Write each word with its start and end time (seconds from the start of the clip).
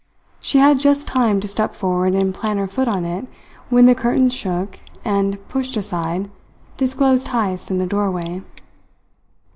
She 0.39 0.57
had 0.57 0.79
just 0.79 1.07
time 1.07 1.39
to 1.41 1.47
step 1.47 1.75
forward 1.75 2.15
and 2.15 2.33
plant 2.33 2.57
her 2.57 2.65
foot 2.65 2.87
on 2.87 3.05
it 3.05 3.27
when 3.69 3.85
the 3.85 3.93
curtains 3.93 4.33
shook, 4.33 4.79
and, 5.05 5.37
pushed 5.47 5.77
aside, 5.77 6.31
disclosed 6.75 7.27
Heyst 7.27 7.69
in 7.69 7.77
the 7.77 7.85
doorway. 7.85 8.41